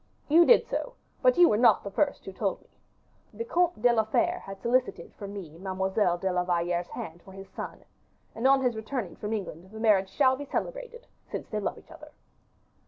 [0.29, 2.69] "You did so: but you were not the first who told me.
[3.35, 7.33] The Comte de la Fere had solicited from me Mademoiselle de la Valliere's hand for
[7.33, 7.85] his son.
[8.33, 11.91] And, on his return from England, the marriage shall be celebrated, since they love each
[11.91, 12.13] other."